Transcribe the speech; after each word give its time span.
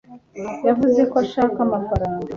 Yavuze 0.67 1.01
ko 1.11 1.15
ashaka 1.23 1.57
amafaranga 1.67 2.29